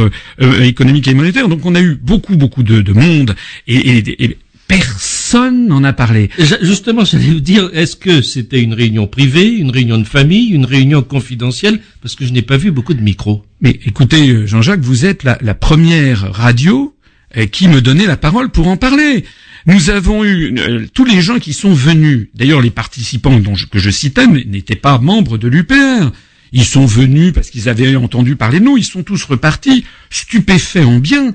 économique 0.63 1.07
et 1.09 1.15
monétaire. 1.15 1.49
Donc 1.49 1.67
on 1.67 1.75
a 1.75 1.81
eu 1.81 1.95
beaucoup 1.95 2.37
beaucoup 2.37 2.63
de, 2.63 2.81
de 2.81 2.93
monde 2.93 3.35
et, 3.67 3.99
et, 3.99 4.39
personne 4.67 5.67
n'en 5.67 5.85
a 5.85 5.93
parlé. 5.93 6.31
Justement, 6.63 7.05
j'allais 7.05 7.31
vous 7.31 7.41
dire, 7.41 7.71
est-ce 7.73 7.97
que 7.97 8.23
c'était 8.23 8.61
une 8.61 8.75
réunion 8.75 9.07
privée, 9.07 9.49
une 9.49 9.71
réunion 9.71 9.99
de 9.99 10.05
famille, 10.05 10.51
une 10.51 10.65
réunion 10.65 11.03
confidentielle? 11.03 11.81
Parce 12.03 12.15
que 12.15 12.25
je 12.25 12.33
n'ai 12.33 12.43
pas 12.43 12.57
vu 12.57 12.71
beaucoup 12.71 12.95
de 12.95 13.03
micros. 13.03 13.45
Mais 13.61 13.79
écoutez, 13.85 14.29
euh, 14.31 14.47
Jean-Jacques, 14.47 14.81
vous 14.81 15.05
êtes 15.05 15.25
la, 15.25 15.39
la 15.41 15.55
première 15.55 16.33
radio 16.33 16.95
euh, 17.37 17.47
qui 17.47 17.69
me 17.69 17.81
donnait 17.81 18.07
la 18.07 18.17
parole 18.17 18.51
pour 18.51 18.69
en 18.69 18.77
parler. 18.77 19.25
Nous 19.67 19.91
avons 19.91 20.25
eu 20.25 20.55
euh, 20.59 20.87
tous 20.93 21.05
les 21.05 21.23
gens 21.23 21.39
qui 21.39 21.53
sont 21.53 21.73
venus. 21.73 22.29
D'ailleurs, 22.35 22.61
les 22.61 22.71
participants 22.71 23.41
dont 23.41 23.55
que 23.71 23.79
je 23.79 23.91
citais 23.91 24.27
n'étaient 24.27 24.77
pas 24.77 24.99
membres 24.99 25.39
de 25.39 25.49
l'UPR. 25.49 26.13
Ils 26.53 26.65
sont 26.65 26.87
venus 26.87 27.33
parce 27.33 27.51
qu'ils 27.51 27.69
avaient 27.69 27.97
entendu 27.97 28.37
parler 28.37 28.61
de 28.61 28.65
nous. 28.65 28.77
Ils 28.77 28.85
sont 28.85 29.03
tous 29.03 29.25
repartis, 29.25 29.85
stupéfaits 30.11 30.85
en 30.85 30.99
bien, 30.99 31.35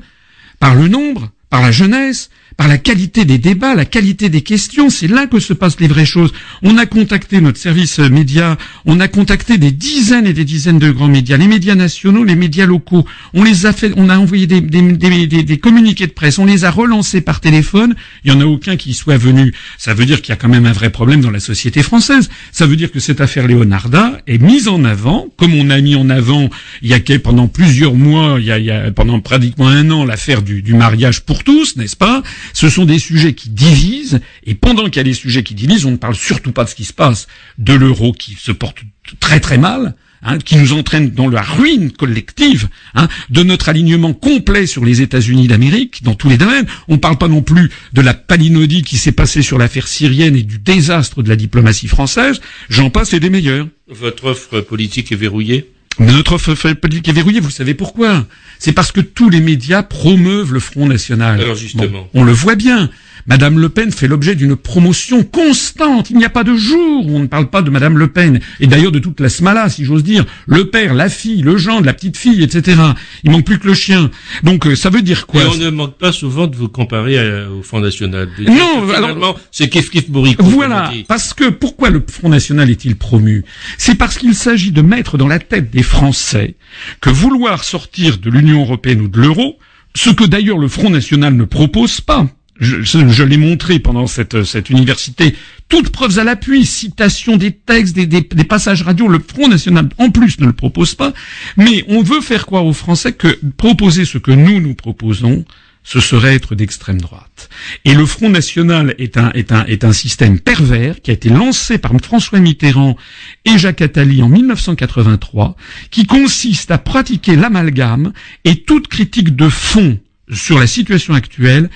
par 0.59 0.75
le 0.75 0.87
nombre, 0.87 1.31
par 1.49 1.61
la 1.61 1.71
jeunesse, 1.71 2.29
par 2.59 2.67
la 2.67 2.77
qualité 2.77 3.23
des 3.23 3.37
débats, 3.37 3.73
la 3.73 3.85
qualité 3.85 4.27
des 4.27 4.41
questions. 4.41 4.89
C'est 4.89 5.07
là 5.07 5.27
que 5.27 5.39
se 5.39 5.53
passent 5.53 5.79
les 5.79 5.87
vraies 5.87 6.03
choses. 6.03 6.33
On 6.61 6.77
a 6.77 6.85
contacté 6.85 7.39
notre 7.39 7.57
service 7.57 7.99
média, 7.99 8.57
on 8.85 8.99
a 8.99 9.07
contacté 9.07 9.57
des 9.57 9.71
dizaines 9.71 10.27
et 10.27 10.33
des 10.33 10.43
dizaines 10.43 10.77
de 10.77 10.91
grands 10.91 11.07
médias, 11.07 11.37
les 11.37 11.47
médias 11.47 11.75
nationaux, 11.75 12.25
les 12.25 12.35
médias 12.35 12.65
locaux. 12.65 13.05
On 13.33 13.45
les 13.45 13.65
a 13.65 13.71
on 13.95 14.09
a 14.09 14.17
envoyé 14.17 14.45
des, 14.45 15.57
communiqués 15.57 16.07
de 16.07 16.11
presse, 16.11 16.37
on 16.37 16.43
les 16.43 16.65
a 16.65 16.69
relancés 16.69 17.21
par 17.21 17.39
téléphone. 17.39 17.95
Il 18.25 18.31
y 18.33 18.35
en 18.35 18.41
a 18.41 18.45
aucun 18.45 18.75
qui 18.75 18.93
soit 18.93 19.15
venu. 19.15 19.53
Ça 19.77 19.93
veut 19.93 20.05
dire 20.05 20.21
qu'il 20.21 20.33
y 20.33 20.33
a 20.33 20.35
quand 20.35 20.49
même 20.49 20.65
un 20.65 20.73
vrai 20.73 20.89
problème 20.89 21.21
dans 21.21 21.31
la 21.31 21.39
société 21.39 21.81
française. 21.81 22.29
Ça 22.51 22.67
veut 22.67 22.75
dire 22.75 22.91
que 22.91 22.99
cette 22.99 23.21
affaire 23.21 23.47
Leonarda 23.47 24.19
est 24.27 24.37
mise 24.37 24.67
en 24.67 24.83
avant, 24.83 25.29
comme 25.37 25.53
on 25.53 25.69
a 25.69 25.79
mis 25.79 25.95
en 25.95 26.09
avant 26.09 26.49
il 26.81 26.89
y 26.89 26.93
a 26.93 26.99
pendant 27.19 27.47
plusieurs 27.47 27.93
mois, 27.93 28.35
il 28.37 28.47
y 28.47 28.69
a, 28.69 28.91
pendant 28.91 29.21
pratiquement 29.21 29.69
un 29.69 29.89
an 29.91 30.03
l'affaire 30.03 30.41
du 30.41 30.73
mariage 30.73 31.21
pour 31.21 31.45
tous, 31.45 31.77
n'est-ce 31.77 31.95
pas? 31.95 32.21
Ce 32.53 32.69
sont 32.69 32.85
des 32.85 32.99
sujets 32.99 33.33
qui 33.33 33.49
divisent, 33.49 34.21
et 34.43 34.55
pendant 34.55 34.85
qu'il 34.85 34.97
y 34.97 34.99
a 34.99 35.03
des 35.03 35.13
sujets 35.13 35.43
qui 35.43 35.55
divisent, 35.55 35.85
on 35.85 35.91
ne 35.91 35.97
parle 35.97 36.15
surtout 36.15 36.51
pas 36.51 36.63
de 36.63 36.69
ce 36.69 36.75
qui 36.75 36.85
se 36.85 36.93
passe, 36.93 37.27
de 37.57 37.73
l'euro 37.73 38.13
qui 38.13 38.35
se 38.39 38.51
porte 38.51 38.79
très 39.19 39.39
très 39.39 39.57
mal, 39.57 39.95
Hein, 40.21 40.37
qui 40.37 40.57
nous 40.57 40.73
entraîne 40.73 41.11
dans 41.11 41.29
la 41.29 41.41
ruine 41.41 41.91
collective 41.91 42.67
hein, 42.93 43.07
de 43.29 43.41
notre 43.41 43.69
alignement 43.69 44.11
complet 44.11 44.65
sur 44.65 44.83
les 44.83 45.01
États-Unis 45.01 45.47
d'Amérique 45.47 46.03
dans 46.03 46.13
tous 46.13 46.27
les 46.27 46.37
domaines. 46.37 46.65
On 46.89 46.95
ne 46.95 46.99
parle 46.99 47.17
pas 47.17 47.29
non 47.29 47.41
plus 47.41 47.71
de 47.93 48.01
la 48.01 48.13
palinodie 48.13 48.83
qui 48.83 48.97
s'est 48.97 49.13
passée 49.13 49.41
sur 49.41 49.57
l'affaire 49.57 49.87
syrienne 49.87 50.35
et 50.35 50.43
du 50.43 50.59
désastre 50.59 51.23
de 51.23 51.29
la 51.29 51.37
diplomatie 51.37 51.87
française. 51.87 52.41
J'en 52.69 52.89
passe 52.89 53.13
et 53.13 53.21
des 53.21 53.29
meilleurs. 53.29 53.67
Votre 53.87 54.25
offre 54.25 54.59
politique 54.59 55.13
est 55.13 55.15
verrouillée? 55.15 55.71
Notre 55.99 56.33
offre 56.33 56.73
politique 56.73 57.07
est 57.07 57.13
verrouillée, 57.13 57.39
vous 57.39 57.49
savez 57.49 57.73
pourquoi? 57.73 58.25
C'est 58.57 58.71
parce 58.71 58.91
que 58.91 59.01
tous 59.01 59.29
les 59.29 59.41
médias 59.41 59.83
promeuvent 59.83 60.53
le 60.53 60.59
Front 60.59 60.87
National. 60.87 61.39
Alors 61.41 61.55
justement. 61.55 62.07
on 62.13 62.23
le 62.23 62.31
voit 62.31 62.55
bien. 62.55 62.89
Madame 63.27 63.59
Le 63.59 63.69
Pen 63.69 63.91
fait 63.91 64.07
l'objet 64.07 64.35
d'une 64.35 64.55
promotion 64.55 65.23
constante. 65.23 66.09
Il 66.09 66.17
n'y 66.17 66.25
a 66.25 66.29
pas 66.29 66.43
de 66.43 66.55
jour 66.55 67.05
où 67.05 67.15
on 67.15 67.19
ne 67.19 67.27
parle 67.27 67.49
pas 67.49 67.61
de 67.61 67.69
Madame 67.69 67.97
Le 67.97 68.07
Pen. 68.07 68.39
Et 68.59 68.67
d'ailleurs 68.67 68.91
de 68.91 68.99
toute 68.99 69.19
la 69.19 69.29
smala, 69.29 69.69
si 69.69 69.85
j'ose 69.85 70.03
dire. 70.03 70.25
Le 70.47 70.69
père, 70.69 70.93
la 70.93 71.09
fille, 71.09 71.41
le 71.41 71.59
de 71.59 71.85
la 71.85 71.93
petite 71.93 72.17
fille, 72.17 72.41
etc. 72.41 72.77
Il 73.23 73.31
manque 73.31 73.45
plus 73.45 73.59
que 73.59 73.67
le 73.67 73.73
chien. 73.73 74.09
Donc 74.43 74.65
euh, 74.65 74.75
ça 74.75 74.89
veut 74.89 75.01
dire 75.01 75.27
quoi 75.27 75.43
Et 75.43 75.47
on 75.47 75.57
ne 75.57 75.69
manque 75.69 75.97
pas 75.97 76.11
souvent 76.11 76.47
de 76.47 76.55
vous 76.55 76.69
comparer 76.69 77.45
au 77.45 77.61
Front 77.61 77.79
National. 77.79 78.29
Non, 78.39 78.89
alors 78.95 79.39
c'est 79.51 79.69
kif 79.69 79.89
kif 79.89 80.09
bourricot. 80.09 80.43
Voilà, 80.43 80.91
parce 81.07 81.33
que 81.33 81.49
pourquoi 81.49 81.89
le 81.89 82.03
Front 82.07 82.29
National 82.29 82.69
est-il 82.69 82.95
promu? 82.95 83.43
C'est 83.77 83.95
parce 83.95 84.17
qu'il 84.17 84.35
s'agit 84.35 84.71
de 84.71 84.81
mettre 84.81 85.17
dans 85.17 85.27
la 85.27 85.39
tête 85.39 85.69
des 85.69 85.83
Français 85.83 86.55
que 87.01 87.09
vouloir 87.09 87.63
sortir 87.63 88.17
de 88.17 88.29
l'Union 88.29 88.61
européenne 88.61 89.01
ou 89.01 89.07
de 89.07 89.19
l'euro, 89.19 89.57
ce 89.95 90.09
que 90.09 90.23
d'ailleurs 90.23 90.57
le 90.57 90.67
Front 90.67 90.89
National 90.89 91.35
ne 91.35 91.43
propose 91.43 92.01
pas, 92.01 92.27
je, 92.59 93.23
l'ai 93.23 93.37
montré 93.37 93.79
pendant 93.79 94.07
cette, 94.07 94.69
université, 94.69 95.35
toutes 95.69 95.89
preuves 95.89 96.19
à 96.19 96.23
l'appui, 96.23 96.65
citation 96.65 97.37
des 97.37 97.51
textes, 97.51 97.95
des, 97.95 98.21
passages 98.43 98.83
radio, 98.83 99.07
le 99.07 99.19
Front 99.19 99.47
National 99.47 99.89
en 99.97 100.09
plus 100.09 100.39
ne 100.39 100.45
le 100.45 100.53
propose 100.53 100.95
pas, 100.95 101.13
mais 101.57 101.85
on 101.87 102.01
veut 102.03 102.21
faire 102.21 102.45
croire 102.45 102.65
aux 102.65 102.73
Français 102.73 103.13
que 103.13 103.39
proposer 103.57 104.05
ce 104.05 104.17
que 104.17 104.31
nous 104.31 104.59
nous 104.59 104.73
proposons, 104.73 105.45
ce 105.83 106.01
serait 106.01 106.35
être 106.35 106.55
d'extrême 106.55 106.99
droite. 106.99 107.49
Et 107.85 107.93
le 107.93 108.05
Front 108.05 108.29
National 108.29 108.93
est 108.97 109.17
un, 109.17 109.31
est 109.31 109.51
un, 109.51 109.65
est 109.65 109.83
un 109.85 109.93
système 109.93 110.39
pervers 110.39 111.01
qui 111.01 111.11
a 111.11 111.13
été 111.13 111.29
lancé 111.29 111.77
par 111.77 111.93
François 112.03 112.39
Mitterrand 112.39 112.97
et 113.45 113.57
Jacques 113.57 113.81
Attali 113.81 114.21
en 114.21 114.29
1983, 114.29 115.55
qui 115.89 116.05
consiste 116.05 116.71
à 116.71 116.77
pratiquer 116.77 117.35
l'amalgame 117.35 118.11
et 118.43 118.63
toute 118.63 118.87
critique 118.87 119.35
de 119.35 119.47
fond 119.47 119.97
sur 120.31 120.59
la 120.59 120.67
situation 120.67 121.13
actuelle 121.13 121.69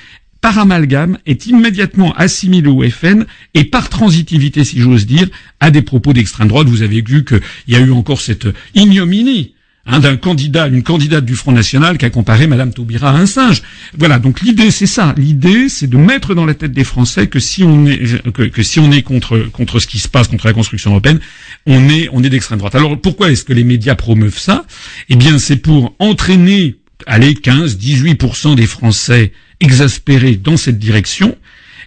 par 0.43 0.59
amalgame, 0.59 1.19
est 1.25 1.45
immédiatement 1.45 2.13
assimilé 2.15 2.67
au 2.67 2.83
FN 2.89 3.25
et 3.53 3.63
par 3.63 3.87
transitivité, 3.87 4.65
si 4.65 4.81
j'ose 4.81 5.05
dire, 5.05 5.29
à 5.61 5.71
des 5.71 5.81
propos 5.81 6.11
d'extrême 6.11 6.49
droite. 6.49 6.67
Vous 6.67 6.81
avez 6.81 7.01
vu 7.01 7.23
qu'il 7.23 7.39
y 7.69 7.77
a 7.77 7.79
eu 7.79 7.91
encore 7.91 8.19
cette 8.19 8.49
ignominie 8.75 9.53
hein, 9.85 10.01
d'un 10.01 10.17
candidat, 10.17 10.67
une 10.67 10.83
candidate 10.83 11.23
du 11.23 11.35
Front 11.35 11.53
National 11.53 11.97
qui 11.97 12.03
a 12.03 12.09
comparé 12.09 12.47
Madame 12.47 12.73
Taubira 12.73 13.11
à 13.11 13.13
un 13.13 13.25
singe. 13.25 13.61
Voilà, 13.97 14.19
donc 14.19 14.41
l'idée 14.41 14.69
c'est 14.69 14.85
ça. 14.85 15.15
L'idée 15.17 15.69
c'est 15.69 15.87
de 15.87 15.95
mettre 15.95 16.35
dans 16.35 16.45
la 16.45 16.55
tête 16.55 16.73
des 16.73 16.83
Français 16.83 17.27
que 17.27 17.39
si 17.39 17.63
on 17.63 17.85
est 17.87 18.21
que, 18.33 18.63
si 18.63 18.81
on 18.81 18.91
est 18.91 19.01
contre 19.01 19.49
contre 19.53 19.79
ce 19.79 19.87
qui 19.87 19.99
se 19.99 20.09
passe 20.09 20.27
contre 20.27 20.47
la 20.47 20.53
construction 20.53 20.91
européenne, 20.91 21.21
on 21.65 21.87
est 21.87 22.09
on 22.11 22.21
est 22.21 22.29
d'extrême 22.29 22.59
droite. 22.59 22.75
Alors 22.75 22.99
pourquoi 22.99 23.31
est-ce 23.31 23.45
que 23.45 23.53
les 23.53 23.63
médias 23.63 23.95
promeuvent 23.95 24.37
ça? 24.37 24.65
Eh 25.07 25.15
bien 25.15 25.39
c'est 25.39 25.55
pour 25.55 25.95
entraîner 25.99 26.75
allez 27.07 27.35
15 27.35 27.77
18% 27.77 28.55
des 28.55 28.67
Français 28.67 29.31
exaspérés 29.59 30.35
dans 30.35 30.57
cette 30.57 30.79
direction, 30.79 31.37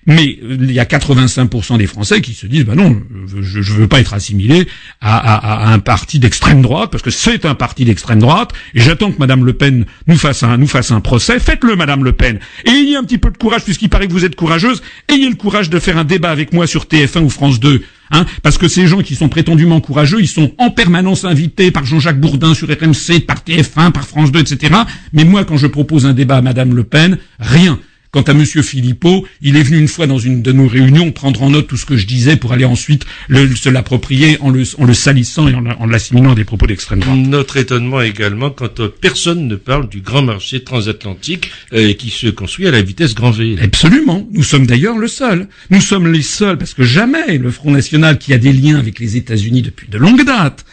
mais 0.06 0.38
il 0.42 0.70
y 0.72 0.78
a 0.78 0.84
85% 0.84 1.78
des 1.78 1.86
Français 1.86 2.20
qui 2.20 2.32
se 2.32 2.46
disent, 2.46 2.64
bah 2.64 2.74
non, 2.74 3.00
je, 3.40 3.58
ne 3.58 3.78
veux 3.78 3.88
pas 3.88 4.00
être 4.00 4.14
assimilé 4.14 4.68
à, 5.00 5.72
un 5.72 5.78
parti 5.80 6.18
d'extrême 6.18 6.62
droite, 6.62 6.90
parce 6.90 7.02
que 7.02 7.10
c'est 7.10 7.44
un 7.44 7.54
parti 7.54 7.84
d'extrême 7.84 8.20
droite, 8.20 8.52
et 8.74 8.80
j'attends 8.80 9.10
que 9.10 9.18
Madame 9.18 9.44
Le 9.44 9.52
Pen 9.52 9.84
nous 10.06 10.16
fasse 10.16 10.42
un, 10.42 10.56
nous 10.58 10.68
fasse 10.68 10.92
un 10.92 11.00
procès. 11.00 11.40
Faites-le, 11.40 11.76
Madame 11.76 12.04
Le 12.04 12.12
Pen. 12.12 12.38
Et 12.64 12.70
ayez 12.70 12.96
un 12.96 13.02
petit 13.02 13.18
peu 13.18 13.30
de 13.30 13.36
courage, 13.36 13.64
puisqu'il 13.64 13.88
paraît 13.88 14.06
que 14.06 14.12
vous 14.12 14.24
êtes 14.24 14.36
courageuse, 14.36 14.82
ayez 15.08 15.28
le 15.28 15.34
courage 15.34 15.70
de 15.70 15.78
faire 15.78 15.98
un 15.98 16.04
débat 16.04 16.30
avec 16.30 16.52
moi 16.52 16.66
sur 16.66 16.84
TF1 16.84 17.20
ou 17.20 17.28
France 17.28 17.58
2. 17.60 17.82
Hein, 18.12 18.24
parce 18.42 18.56
que 18.56 18.68
ces 18.68 18.86
gens 18.86 19.02
qui 19.02 19.16
sont 19.16 19.28
prétendument 19.28 19.80
courageux, 19.80 20.20
ils 20.20 20.28
sont 20.28 20.52
en 20.58 20.70
permanence 20.70 21.24
invités 21.24 21.72
par 21.72 21.84
Jean-Jacques 21.84 22.20
Bourdin 22.20 22.54
sur 22.54 22.68
RMC, 22.68 23.26
par 23.26 23.38
TF1, 23.38 23.90
par 23.90 24.06
France 24.06 24.30
2, 24.30 24.38
etc. 24.40 24.74
Mais 25.12 25.24
moi, 25.24 25.44
quand 25.44 25.56
je 25.56 25.66
propose 25.66 26.06
un 26.06 26.12
débat 26.12 26.36
à 26.36 26.42
Madame 26.42 26.74
Le 26.74 26.84
Pen, 26.84 27.18
rien. 27.40 27.80
Quant 28.16 28.22
à 28.22 28.32
Monsieur 28.32 28.62
Philippot, 28.62 29.26
il 29.42 29.58
est 29.58 29.62
venu 29.62 29.76
une 29.76 29.88
fois 29.88 30.06
dans 30.06 30.18
une 30.18 30.40
de 30.40 30.50
nos 30.50 30.66
réunions 30.66 31.12
prendre 31.12 31.42
en 31.42 31.50
note 31.50 31.66
tout 31.66 31.76
ce 31.76 31.84
que 31.84 31.98
je 31.98 32.06
disais 32.06 32.36
pour 32.36 32.54
aller 32.54 32.64
ensuite 32.64 33.04
se 33.28 33.68
l'approprier 33.68 34.38
en 34.40 34.48
le, 34.48 34.64
salissant 34.94 35.48
et 35.48 35.54
en, 35.54 35.84
l'assimilant 35.84 36.32
à 36.32 36.34
des 36.34 36.44
propos 36.44 36.66
d'extrême 36.66 37.00
droite. 37.00 37.18
Notre 37.18 37.58
étonnement 37.58 38.00
également 38.00 38.48
quand 38.48 38.80
euh, 38.80 38.88
personne 38.88 39.46
ne 39.46 39.56
parle 39.56 39.90
du 39.90 40.00
grand 40.00 40.22
marché 40.22 40.64
transatlantique 40.64 41.50
euh, 41.74 41.92
qui 41.92 42.08
se 42.08 42.28
construit 42.28 42.66
à 42.66 42.70
la 42.70 42.80
vitesse 42.80 43.14
grand 43.14 43.32
V. 43.32 43.56
Absolument. 43.60 44.26
Nous 44.32 44.44
sommes 44.44 44.66
d'ailleurs 44.66 44.96
le 44.96 45.08
seul. 45.08 45.46
Nous 45.68 45.82
sommes 45.82 46.10
les 46.10 46.22
seuls 46.22 46.56
parce 46.56 46.72
que 46.72 46.84
jamais 46.84 47.36
le 47.36 47.50
Front 47.50 47.70
National 47.70 48.16
qui 48.16 48.32
a 48.32 48.38
des 48.38 48.54
liens 48.54 48.78
avec 48.78 48.98
les 48.98 49.18
États-Unis 49.18 49.60
depuis 49.60 49.88
de 49.88 49.98
longue 49.98 50.24
date 50.24 50.64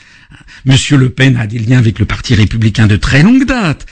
Monsieur 0.66 0.98
Le 0.98 1.10
Pen 1.10 1.38
a 1.38 1.48
des 1.48 1.60
liens 1.60 1.78
avec 1.78 2.00
le 2.00 2.06
Parti 2.06 2.36
républicain 2.36 2.88
de 2.88 2.96
très 2.96 3.24
longue 3.24 3.46
date. 3.46 3.86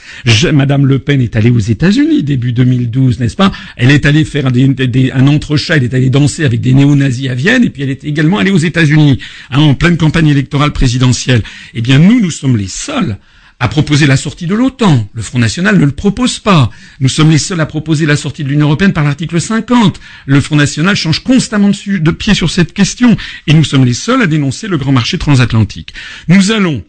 Madame 0.52 0.86
Le 0.86 0.98
Pen 0.98 1.20
est 1.20 1.36
allée 1.36 1.50
aux 1.50 1.58
États-Unis 1.58 2.22
début 2.22 2.52
2012, 2.52 3.20
n'est-ce 3.20 3.36
pas? 3.36 3.52
Elle 3.76 3.90
est 3.90 4.06
allée 4.06 4.24
faire 4.24 4.46
un 4.46 5.26
entrechat, 5.26 5.76
elle 5.76 5.84
est 5.84 5.94
allée 5.94 6.10
danser 6.10 6.44
avec 6.44 6.60
des 6.60 6.74
néo-nazis 6.74 7.28
à 7.28 7.34
Vienne, 7.34 7.64
et 7.64 7.70
puis 7.70 7.82
elle 7.82 7.90
est 7.90 8.04
également 8.04 8.38
allée 8.38 8.50
aux 8.50 8.58
États-Unis, 8.58 9.18
hein, 9.50 9.60
en 9.60 9.74
pleine 9.74 9.96
campagne 9.96 10.28
électorale 10.28 10.72
présidentielle. 10.72 11.42
Eh 11.74 11.80
bien, 11.80 11.98
nous, 11.98 12.20
nous 12.20 12.30
sommes 12.30 12.56
les 12.56 12.68
seuls 12.68 13.18
a 13.62 13.68
proposé 13.68 14.08
la 14.08 14.16
sortie 14.16 14.48
de 14.48 14.56
l'OTAN. 14.56 15.08
Le 15.14 15.22
Front 15.22 15.38
National 15.38 15.78
ne 15.78 15.84
le 15.84 15.92
propose 15.92 16.40
pas. 16.40 16.68
Nous 16.98 17.08
sommes 17.08 17.30
les 17.30 17.38
seuls 17.38 17.60
à 17.60 17.64
proposer 17.66 18.06
la 18.06 18.16
sortie 18.16 18.42
de 18.42 18.48
l'Union 18.48 18.66
Européenne 18.66 18.92
par 18.92 19.04
l'article 19.04 19.40
50. 19.40 20.00
Le 20.26 20.40
Front 20.40 20.56
National 20.56 20.96
change 20.96 21.20
constamment 21.22 21.68
de, 21.68 21.98
de 21.98 22.10
pied 22.10 22.34
sur 22.34 22.50
cette 22.50 22.72
question. 22.72 23.16
Et 23.46 23.54
nous 23.54 23.62
sommes 23.62 23.84
les 23.84 23.94
seuls 23.94 24.20
à 24.20 24.26
dénoncer 24.26 24.66
le 24.66 24.78
grand 24.78 24.90
marché 24.90 25.16
transatlantique. 25.16 25.94
Nous 26.26 26.50
allons 26.50 26.82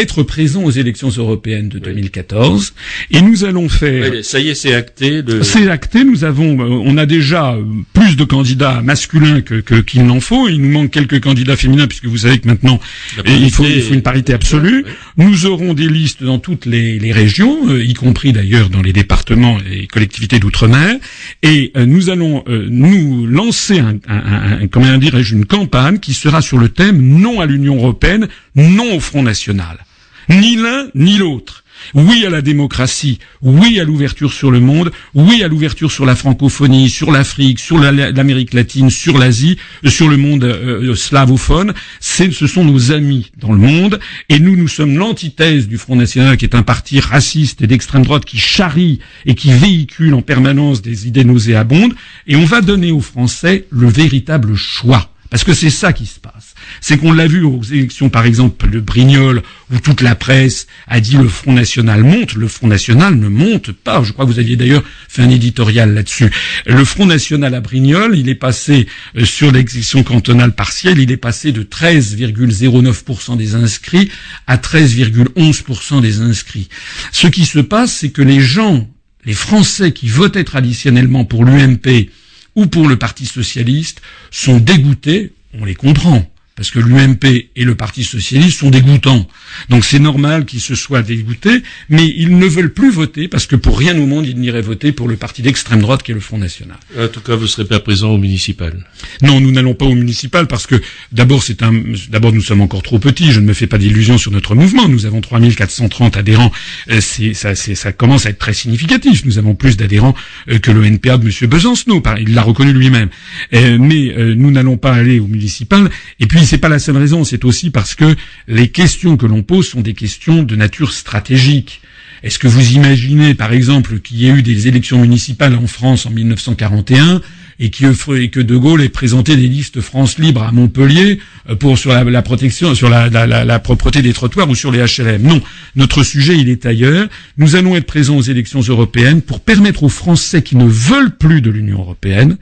être 0.00 0.22
présent 0.22 0.62
aux 0.64 0.70
élections 0.70 1.08
européennes 1.08 1.68
de 1.68 1.78
2014 1.78 2.74
et 3.10 3.20
nous 3.20 3.44
allons 3.44 3.68
faire. 3.68 4.24
ça 4.24 4.40
y 4.40 4.48
est, 4.48 4.54
c'est 4.54 4.74
acté. 4.74 5.22
C'est 5.42 5.68
acté. 5.68 6.04
Nous 6.04 6.24
avons, 6.24 6.58
euh, 6.60 6.82
on 6.84 6.96
a 6.96 7.06
déjà 7.06 7.54
euh, 7.54 7.62
plus 7.92 8.16
de 8.16 8.24
candidats 8.24 8.82
masculins 8.82 9.40
que 9.40 9.56
qu'il 9.80 10.04
n'en 10.04 10.20
faut. 10.20 10.48
Il 10.48 10.60
nous 10.60 10.70
manque 10.70 10.90
quelques 10.90 11.20
candidats 11.20 11.56
féminins 11.56 11.86
puisque 11.86 12.06
vous 12.06 12.18
savez 12.18 12.38
que 12.38 12.46
maintenant 12.48 12.80
il 13.26 13.50
faut, 13.50 13.64
il 13.64 13.82
faut 13.82 13.94
une 13.94 14.02
parité 14.02 14.32
absolue. 14.32 14.84
Nous 15.16 15.46
aurons 15.46 15.74
des 15.74 15.88
listes 15.88 16.22
dans 16.22 16.38
toutes 16.38 16.66
les, 16.66 16.98
les 16.98 17.12
régions, 17.12 17.68
euh, 17.68 17.84
y 17.84 17.94
compris 17.94 18.32
d'ailleurs 18.32 18.68
dans 18.70 18.82
les 18.82 18.92
départements 18.92 19.58
et 19.70 19.86
collectivités 19.86 20.38
d'outre-mer. 20.38 20.96
Et 21.42 21.72
nous 21.76 22.10
allons 22.10 22.44
nous 22.48 23.26
lancer 23.26 23.78
un, 23.78 23.96
un, 24.08 24.62
un 24.62 24.66
comment 24.68 24.96
dirais-je 24.98 25.34
une 25.34 25.44
campagne 25.46 25.98
qui 25.98 26.14
sera 26.14 26.40
sur 26.40 26.58
le 26.58 26.68
thème 26.68 27.00
non 27.00 27.40
à 27.40 27.46
l'Union 27.46 27.76
européenne, 27.76 28.28
non 28.56 28.96
au 28.96 29.00
Front 29.00 29.22
national. 29.22 29.84
Ni 30.28 30.56
l'un 30.56 30.88
ni 30.94 31.18
l'autre. 31.18 31.62
Oui 31.94 32.24
à 32.26 32.30
la 32.30 32.42
démocratie, 32.42 33.18
oui 33.42 33.78
à 33.78 33.84
l'ouverture 33.84 34.32
sur 34.32 34.50
le 34.50 34.60
monde, 34.60 34.90
oui 35.14 35.42
à 35.42 35.48
l'ouverture 35.48 35.92
sur 35.92 36.04
la 36.06 36.16
francophonie, 36.16 36.90
sur 36.90 37.12
l'Afrique, 37.12 37.58
sur 37.60 37.78
l'Amérique 37.78 38.54
latine, 38.54 38.90
sur 38.90 39.18
l'Asie, 39.18 39.58
sur 39.84 40.08
le 40.08 40.16
monde 40.16 40.44
euh, 40.44 40.90
euh, 40.90 40.94
slavophone. 40.94 41.74
Ce 42.00 42.46
sont 42.46 42.64
nos 42.64 42.92
amis 42.92 43.30
dans 43.36 43.52
le 43.52 43.58
monde 43.58 44.00
et 44.28 44.40
nous, 44.40 44.56
nous 44.56 44.68
sommes 44.68 44.96
l'antithèse 44.96 45.68
du 45.68 45.78
Front 45.78 45.96
National 45.96 46.36
qui 46.36 46.44
est 46.44 46.54
un 46.54 46.62
parti 46.62 46.98
raciste 46.98 47.62
et 47.62 47.66
d'extrême 47.66 48.04
droite 48.04 48.24
qui 48.24 48.38
charrie 48.38 48.98
et 49.24 49.34
qui 49.34 49.52
véhicule 49.52 50.14
en 50.14 50.22
permanence 50.22 50.82
des 50.82 51.06
idées 51.06 51.24
nauséabondes 51.24 51.94
et 52.26 52.36
on 52.36 52.44
va 52.44 52.62
donner 52.62 52.90
aux 52.90 53.00
Français 53.00 53.66
le 53.70 53.88
véritable 53.88 54.56
choix. 54.56 55.10
Parce 55.30 55.44
que 55.44 55.54
c'est 55.54 55.70
ça 55.70 55.92
qui 55.92 56.06
se 56.06 56.20
passe. 56.20 56.54
C'est 56.80 56.98
qu'on 56.98 57.12
l'a 57.12 57.26
vu 57.26 57.42
aux 57.42 57.62
élections, 57.62 58.08
par 58.08 58.26
exemple, 58.26 58.70
de 58.70 58.80
Brignoles, 58.80 59.42
où 59.72 59.78
toute 59.78 60.00
la 60.00 60.14
presse 60.14 60.66
a 60.86 61.00
dit 61.00 61.16
le 61.16 61.28
Front 61.28 61.52
National 61.52 62.04
monte. 62.04 62.34
Le 62.34 62.48
Front 62.48 62.68
National 62.68 63.14
ne 63.16 63.28
monte 63.28 63.72
pas. 63.72 64.02
Je 64.02 64.12
crois 64.12 64.24
que 64.24 64.30
vous 64.30 64.38
aviez 64.38 64.56
d'ailleurs 64.56 64.84
fait 65.08 65.22
un 65.22 65.30
éditorial 65.30 65.94
là-dessus. 65.94 66.30
Le 66.66 66.84
Front 66.84 67.06
National 67.06 67.54
à 67.54 67.60
Brignoles, 67.60 68.16
il 68.16 68.28
est 68.28 68.34
passé 68.34 68.86
euh, 69.16 69.24
sur 69.24 69.50
l'élection 69.52 70.02
cantonale 70.02 70.54
partielle, 70.54 70.98
il 70.98 71.10
est 71.10 71.16
passé 71.16 71.52
de 71.52 71.62
13,09% 71.62 73.36
des 73.36 73.54
inscrits 73.54 74.10
à 74.46 74.56
13,11% 74.56 76.00
des 76.00 76.20
inscrits. 76.20 76.68
Ce 77.12 77.26
qui 77.26 77.44
se 77.44 77.58
passe, 77.58 77.92
c'est 77.92 78.10
que 78.10 78.22
les 78.22 78.40
gens, 78.40 78.88
les 79.24 79.34
Français 79.34 79.92
qui 79.92 80.08
votaient 80.08 80.44
traditionnellement 80.44 81.24
pour 81.24 81.44
l'UMP, 81.44 82.08
ou 82.56 82.66
pour 82.66 82.88
le 82.88 82.98
Parti 82.98 83.26
socialiste 83.26 84.02
sont 84.30 84.58
dégoûtés, 84.58 85.32
on 85.54 85.64
les 85.64 85.74
comprend 85.74 86.24
parce 86.56 86.70
que 86.70 86.78
l'UMP 86.78 87.50
et 87.54 87.64
le 87.64 87.74
Parti 87.74 88.02
socialiste 88.02 88.58
sont 88.58 88.70
dégoûtants. 88.70 89.28
Donc 89.68 89.84
c'est 89.84 89.98
normal 89.98 90.46
qu'ils 90.46 90.60
se 90.60 90.74
soient 90.74 91.02
dégoûtés, 91.02 91.62
mais 91.90 92.06
ils 92.16 92.38
ne 92.38 92.46
veulent 92.46 92.72
plus 92.72 92.90
voter 92.90 93.28
parce 93.28 93.46
que 93.46 93.56
pour 93.56 93.78
rien 93.78 93.96
au 93.98 94.06
monde 94.06 94.26
ils 94.26 94.38
n'iraient 94.38 94.62
voter 94.62 94.90
pour 94.92 95.06
le 95.06 95.16
parti 95.16 95.42
d'extrême 95.42 95.80
droite 95.82 96.02
qui 96.02 96.12
est 96.12 96.14
le 96.14 96.20
Front 96.20 96.38
National. 96.38 96.76
En 96.98 97.08
tout 97.08 97.20
cas, 97.20 97.36
vous 97.36 97.42
ne 97.42 97.46
serez 97.46 97.66
pas 97.66 97.78
présent 97.78 98.10
au 98.10 98.18
municipal. 98.18 98.84
Non, 99.22 99.40
nous 99.40 99.50
n'allons 99.50 99.74
pas 99.74 99.84
au 99.84 99.94
municipal 99.94 100.46
parce 100.46 100.66
que 100.66 100.76
d'abord 101.12 101.42
c'est 101.42 101.62
un, 101.62 101.72
d'abord 102.08 102.32
nous 102.32 102.40
sommes 102.40 102.62
encore 102.62 102.82
trop 102.82 102.98
petits. 102.98 103.32
Je 103.32 103.40
ne 103.40 103.46
me 103.46 103.52
fais 103.52 103.66
pas 103.66 103.78
d'illusions 103.78 104.16
sur 104.16 104.32
notre 104.32 104.54
mouvement. 104.54 104.88
Nous 104.88 105.04
avons 105.04 105.20
3430 105.20 106.16
adhérents. 106.16 106.52
Euh, 106.90 107.00
c'est, 107.02 107.34
ça, 107.34 107.54
c'est, 107.54 107.74
ça 107.74 107.92
commence 107.92 108.24
à 108.24 108.30
être 108.30 108.38
très 108.38 108.54
significatif. 108.54 109.24
Nous 109.26 109.38
avons 109.38 109.54
plus 109.54 109.76
d'adhérents 109.76 110.14
euh, 110.48 110.58
que 110.58 110.70
le 110.70 110.84
NPA 110.84 111.18
de 111.18 111.24
Monsieur 111.24 111.46
Besancenot. 111.46 112.02
Il 112.18 112.34
l'a 112.34 112.42
reconnu 112.42 112.72
lui-même. 112.72 113.10
Euh, 113.52 113.76
mais 113.78 114.14
nous 114.34 114.50
n'allons 114.50 114.76
pas 114.76 114.94
aller 114.94 115.20
au 115.20 115.26
municipal. 115.26 115.90
Et 116.20 116.26
puis 116.26 116.45
c'est 116.46 116.58
pas 116.58 116.68
la 116.68 116.78
seule 116.78 116.96
raison, 116.96 117.24
c'est 117.24 117.44
aussi 117.44 117.70
parce 117.70 117.94
que 117.94 118.16
les 118.48 118.68
questions 118.68 119.16
que 119.16 119.26
l'on 119.26 119.42
pose 119.42 119.68
sont 119.68 119.80
des 119.80 119.94
questions 119.94 120.42
de 120.42 120.56
nature 120.56 120.92
stratégique. 120.92 121.80
Est-ce 122.22 122.38
que 122.38 122.48
vous 122.48 122.72
imaginez, 122.72 123.34
par 123.34 123.52
exemple, 123.52 124.00
qu'il 124.00 124.18
y 124.18 124.26
ait 124.26 124.32
eu 124.32 124.42
des 124.42 124.68
élections 124.68 125.00
municipales 125.00 125.54
en 125.54 125.66
France 125.66 126.06
en 126.06 126.10
1941 126.10 127.20
et 127.58 127.70
que 127.70 128.40
De 128.40 128.56
Gaulle 128.56 128.82
ait 128.82 128.88
présenté 128.88 129.36
des 129.36 129.46
listes 129.48 129.80
France 129.80 130.18
libre 130.18 130.42
à 130.42 130.52
Montpellier 130.52 131.20
euh, 131.48 131.56
pour 131.56 131.78
sur 131.78 131.92
la, 131.92 132.22
protection, 132.22 132.74
sur 132.74 132.90
la, 132.90 133.08
la, 133.08 133.58
propreté 133.58 134.02
des 134.02 134.12
trottoirs 134.12 134.48
ou 134.48 134.54
sur 134.54 134.70
les 134.70 134.80
HLM. 134.80 135.22
Non, 135.22 135.40
notre 135.74 136.02
sujet 136.02 136.36
il 136.36 136.48
est 136.48 136.66
ailleurs. 136.66 137.08
Nous 137.38 137.56
allons 137.56 137.76
être 137.76 137.86
présents 137.86 138.16
aux 138.16 138.22
élections 138.22 138.60
européennes 138.60 139.22
pour 139.22 139.40
permettre 139.40 139.84
aux 139.84 139.88
Français 139.88 140.42
qui 140.42 140.56
ne 140.56 140.66
veulent 140.66 141.16
plus 141.16 141.40
de 141.40 141.50
l'Union 141.50 141.78
européenne, 141.78 142.36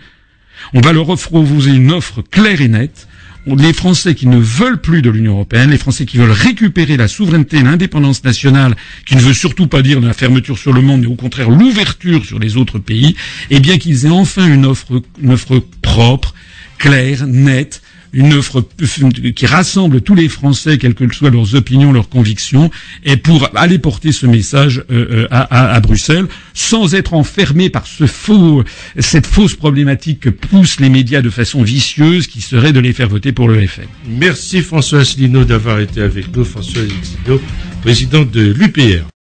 on 0.72 0.80
va 0.80 0.92
leur 0.92 1.06
proposer 1.06 1.70
une 1.70 1.92
offre 1.92 2.22
claire 2.22 2.60
et 2.60 2.68
nette 2.68 3.06
les 3.46 3.72
Français 3.72 4.14
qui 4.14 4.26
ne 4.26 4.38
veulent 4.38 4.80
plus 4.80 5.02
de 5.02 5.10
l'Union 5.10 5.32
européenne, 5.32 5.70
les 5.70 5.78
Français 5.78 6.06
qui 6.06 6.16
veulent 6.16 6.30
récupérer 6.30 6.96
la 6.96 7.08
souveraineté 7.08 7.58
et 7.58 7.62
l'indépendance 7.62 8.24
nationale, 8.24 8.74
qui 9.06 9.16
ne 9.16 9.20
veut 9.20 9.34
surtout 9.34 9.66
pas 9.66 9.82
dire 9.82 10.00
la 10.00 10.14
fermeture 10.14 10.58
sur 10.58 10.72
le 10.72 10.80
monde, 10.80 11.02
mais 11.02 11.06
au 11.06 11.14
contraire 11.14 11.50
l'ouverture 11.50 12.24
sur 12.24 12.38
les 12.38 12.56
autres 12.56 12.78
pays, 12.78 13.16
eh 13.50 13.60
bien 13.60 13.78
qu'ils 13.78 14.06
aient 14.06 14.10
enfin 14.10 14.46
une 14.46 14.64
offre, 14.64 15.02
une 15.22 15.32
offre 15.32 15.62
propre, 15.82 16.34
claire, 16.78 17.26
nette, 17.26 17.82
une 18.14 18.32
offre 18.32 18.64
qui 19.34 19.46
rassemble 19.46 20.00
tous 20.00 20.14
les 20.14 20.28
Français, 20.28 20.78
quelles 20.78 20.94
que 20.94 21.12
soient 21.12 21.30
leurs 21.30 21.54
opinions, 21.54 21.92
leurs 21.92 22.08
convictions, 22.08 22.70
et 23.04 23.16
pour 23.16 23.50
aller 23.54 23.78
porter 23.78 24.12
ce 24.12 24.26
message 24.26 24.82
euh, 24.90 25.24
euh, 25.24 25.28
à, 25.30 25.74
à, 25.74 25.80
Bruxelles, 25.80 26.26
sans 26.54 26.94
être 26.94 27.12
enfermé 27.12 27.68
par 27.68 27.86
ce 27.86 28.06
faux, 28.06 28.62
cette 28.98 29.26
fausse 29.26 29.54
problématique 29.54 30.20
que 30.20 30.30
poussent 30.30 30.80
les 30.80 30.88
médias 30.88 31.20
de 31.20 31.30
façon 31.30 31.62
vicieuse, 31.62 32.28
qui 32.28 32.40
serait 32.40 32.72
de 32.72 32.80
les 32.80 32.92
faire 32.92 33.08
voter 33.08 33.32
pour 33.32 33.48
le 33.48 33.66
FN. 33.66 33.82
Merci 34.08 34.62
François 34.62 35.00
Asselineau 35.00 35.44
d'avoir 35.44 35.80
été 35.80 36.00
avec 36.00 36.34
nous, 36.34 36.44
François 36.44 36.82
Asselineau, 36.82 37.42
président 37.82 38.24
de 38.24 38.52
l'UPR. 38.52 39.13